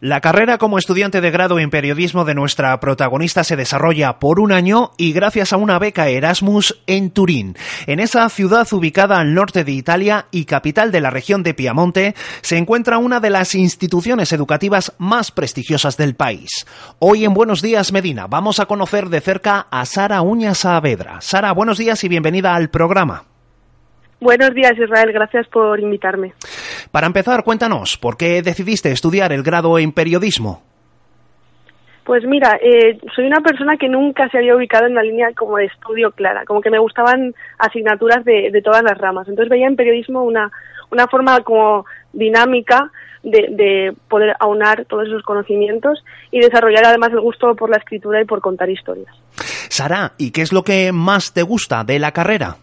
[0.00, 4.52] La carrera como estudiante de grado en periodismo de nuestra protagonista se desarrolla por un
[4.52, 7.56] año y gracias a una beca Erasmus en Turín.
[7.88, 12.14] En esa ciudad ubicada al norte de Italia y capital de la región de Piamonte
[12.42, 16.64] se encuentra una de las instituciones educativas más prestigiosas del país.
[17.00, 21.20] Hoy en Buenos Días Medina vamos a conocer de cerca a Sara Uña Saavedra.
[21.22, 23.24] Sara, buenos días y bienvenida al programa.
[24.20, 25.12] Buenos días, Israel.
[25.12, 26.34] Gracias por invitarme.
[26.90, 30.62] Para empezar, cuéntanos, ¿por qué decidiste estudiar el grado en periodismo?
[32.04, 35.58] Pues mira, eh, soy una persona que nunca se había ubicado en una línea como
[35.58, 39.28] de estudio clara, como que me gustaban asignaturas de, de todas las ramas.
[39.28, 40.50] Entonces veía en periodismo una,
[40.90, 42.90] una forma como dinámica
[43.22, 48.22] de, de, poder aunar todos esos conocimientos y desarrollar además el gusto por la escritura
[48.22, 49.14] y por contar historias.
[49.68, 52.56] Sara, ¿y qué es lo que más te gusta de la carrera?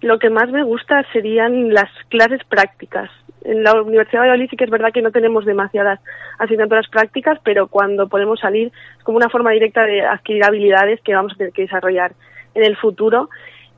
[0.00, 3.10] lo que más me gusta serían las clases prácticas.
[3.46, 6.00] En la Universidad de Valladolid sí que es verdad que no tenemos demasiadas
[6.38, 11.14] asignaturas prácticas, pero cuando podemos salir es como una forma directa de adquirir habilidades que
[11.14, 12.12] vamos a tener que desarrollar
[12.54, 13.28] en el futuro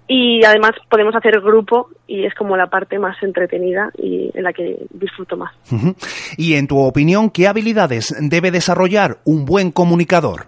[0.08, 4.55] y además podemos hacer grupo y es como la parte más entretenida y en la
[4.55, 5.52] que disfruto más.
[6.38, 10.47] Y en tu opinión, ¿qué habilidades debe desarrollar un buen comunicador?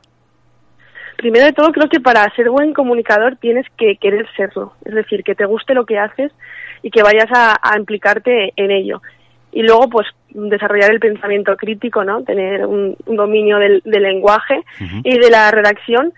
[1.20, 5.22] Primero de todo creo que para ser buen comunicador tienes que querer serlo, es decir,
[5.22, 6.32] que te guste lo que haces
[6.82, 9.02] y que vayas a, a implicarte en ello.
[9.52, 12.22] Y luego, pues, desarrollar el pensamiento crítico, ¿no?
[12.22, 15.00] Tener un, un dominio del, del lenguaje uh -huh.
[15.04, 16.12] y de la redacción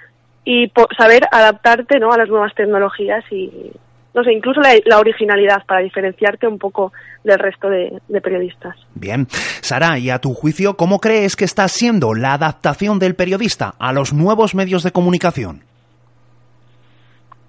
[0.44, 2.12] y saber adaptarte, ¿no?
[2.12, 3.72] A las nuevas tecnologías y,
[4.14, 6.92] no sé, incluso la, la, originalidad para diferenciarte un poco
[7.24, 8.76] del resto de, de, periodistas.
[8.94, 9.26] Bien.
[9.28, 13.92] Sara, y a tu juicio, ¿cómo crees que está siendo la adaptación del periodista a
[13.92, 15.62] los nuevos medios de comunicación?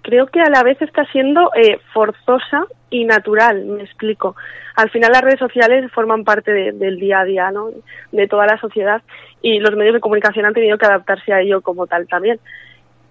[0.04, 4.36] Creo que a la vez está siendo eh, forzosa y natural, me explico.
[4.76, 7.70] Al final las redes sociales forman parte de, del día a día, ¿no?
[8.12, 9.02] De toda la sociedad
[9.42, 12.40] y los medios de comunicación han tenido que adaptarse a ello como tal también.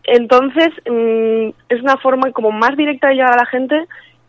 [0.05, 3.87] Entonces, mmm, es una forma como más directa de llegar a la gente,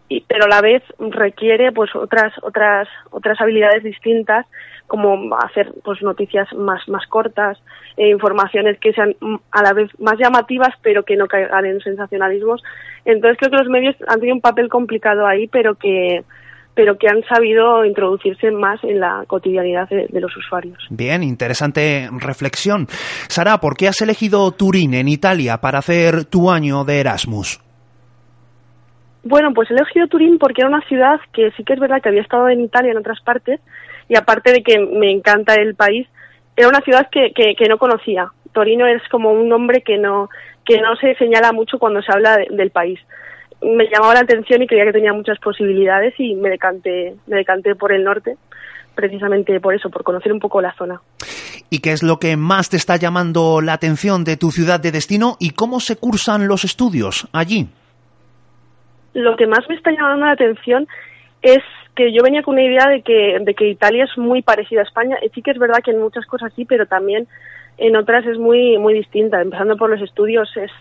[0.09, 4.45] y, pero a la vez requiere pues otras otras otras habilidades distintas
[4.85, 7.57] como hacer pues noticias más más cortas
[7.95, 9.16] eh, informaciones que sean
[9.51, 12.62] a la vez más llamativas pero que no caigan en sensacionalismos.
[13.06, 16.23] Entonces creo que los medios han tenido un papel complicado ahí pero que
[16.75, 20.78] pero que han sabido introducirse más en la cotidianidad de, de, los usuarios.
[20.89, 22.88] Bien, interesante reflexión.
[23.28, 27.59] Sara, ¿por qué has elegido Turín, en Italia, para hacer tu año de Erasmus?
[29.23, 32.09] Bueno, pues he elegido Turín porque era una ciudad que sí que es verdad que
[32.09, 33.62] había estado en Italia en otras partes
[34.09, 36.07] y aparte de que me encanta el país,
[36.57, 38.28] era una ciudad que, que, que no conocía.
[38.51, 40.29] Torino es como un nombre que no,
[40.66, 43.00] que no se señala mucho cuando se habla de, del país
[43.63, 47.75] me llamaba la atención y creía que tenía muchas posibilidades y me decanté, me decanté
[47.75, 48.35] por el norte,
[48.96, 51.01] precisamente por eso, por conocer un poco la zona.
[51.69, 54.91] ¿Y qué es lo que más te está llamando la atención de tu ciudad de
[54.91, 57.68] destino y cómo se cursan los estudios allí?
[59.13, 60.88] Lo que más me está llamando la atención
[61.41, 61.63] es
[61.95, 64.84] que yo venía con una idea de que, de que Italia es muy parecida a
[64.84, 65.18] España.
[65.24, 67.28] Y sí que es verdad que en muchas cosas sí, pero también
[67.78, 69.41] en otras es muy, muy distinta.
[69.41, 70.72] Empezando por los estudios, es,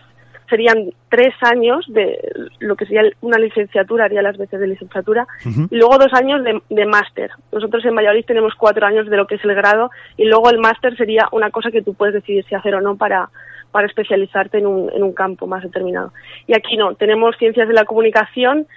[0.49, 2.19] serían tres años de
[2.59, 5.67] lo que sería una licenciatura, haría las veces de licenciatura, uh -huh.
[5.71, 7.31] y luego dos años de, de máster.
[7.51, 10.59] Nosotros en Valladolid tenemos cuatro años de lo que es el grado, y luego el
[10.59, 13.29] máster sería una cosa que tú puedes decidir si hacer o no para,
[13.71, 16.11] para especializarte en un, en un campo más determinado.
[16.47, 18.67] Y aquí no, tenemos ciencias de la comunicación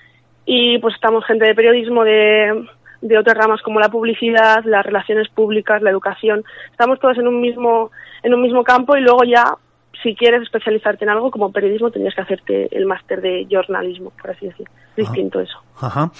[0.44, 2.64] y pues estamos gente de periodismo, de,
[3.02, 6.44] de otras ramas como la publicidad, las relaciones públicas, la educación.
[6.70, 7.90] Estamos todos en un mismo,
[8.22, 9.56] en un mismo campo y luego ya
[10.02, 14.30] si quieres especializarte en algo como periodismo tendrías que hacerte el máster de jornalismo, por
[14.30, 14.66] así decir.
[14.96, 15.58] Distinto eso.
[15.80, 16.10] Ajá.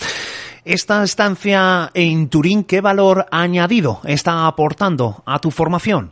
[0.65, 6.11] Esta estancia en Turín, ¿qué valor añadido está aportando a tu formación?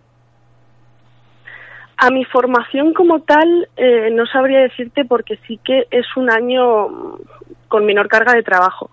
[1.96, 7.18] A mi formación como tal eh, no sabría decirte porque sí que es un año
[7.68, 8.90] con menor carga de trabajo,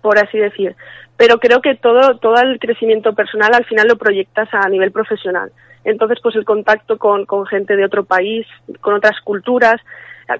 [0.00, 0.76] por así decir.
[1.16, 5.52] Pero creo que todo, todo el crecimiento personal al final lo proyectas a nivel profesional.
[5.84, 8.46] Entonces, pues el contacto con, con gente de otro país,
[8.80, 9.80] con otras culturas,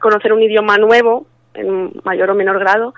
[0.01, 2.95] conocer un idioma nuevo, en mayor o menor grado,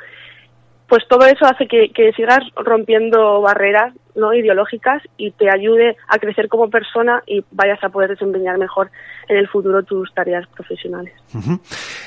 [0.89, 6.49] pues todo eso hace que, sigas rompiendo barreras no ideológicas y te ayude a crecer
[6.49, 8.91] como persona y vayas a poder desempeñar mejor
[9.29, 11.13] en el futuro tus tareas profesionales.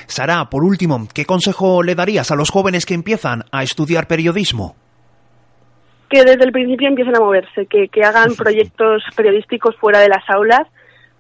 [0.06, 4.76] Sara, por último, ¿qué consejo le darías a los jóvenes que empiezan a estudiar periodismo?
[6.10, 10.28] Que desde el principio empiecen a moverse, que, que hagan proyectos periodísticos fuera de las
[10.30, 10.68] aulas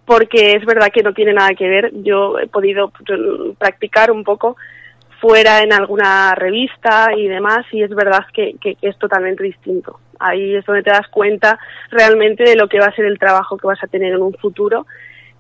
[0.07, 1.91] porque es verdad que no tiene nada que ver.
[2.01, 2.93] Yo he podido
[3.59, 4.55] practicar un poco
[5.19, 9.99] fuera en alguna revista y demás y es verdad que, es totalmente distinto.
[10.17, 11.59] Ahí es donde te das cuenta
[11.91, 14.33] realmente de lo que va a ser el trabajo que vas a tener en un
[14.35, 14.85] futuro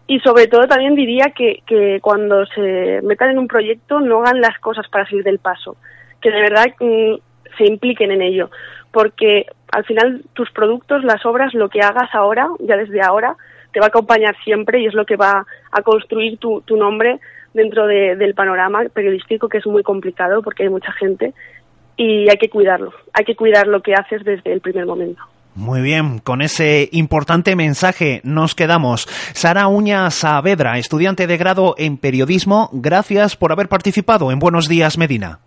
[0.05, 4.41] y sobre todo también diría que, que cuando se metan en un proyecto no hagan
[4.41, 5.77] las cosas para salir del paso,
[6.21, 7.15] que de verdad mm,
[7.57, 8.49] se impliquen en ello,
[8.91, 13.35] porque al final tus productos, las obras, lo que hagas ahora, ya desde ahora,
[13.71, 17.19] te va a acompañar siempre y es lo que va a construir tu, tu nombre
[17.53, 21.33] dentro del panorama periodístico que es muy complicado porque hay mucha gente
[21.97, 25.21] y hay que cuidarlo, hay que cuidar lo que haces desde el primer momento.
[25.55, 29.07] Muy bien, con ese importante mensaje nos quedamos.
[29.33, 34.99] Sara Uña Saavedra, estudiante de grado en periodismo, gracias por haber participado en Buenos Días
[34.99, 35.39] Medina.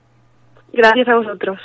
[0.73, 1.61] Gracias a vosotros.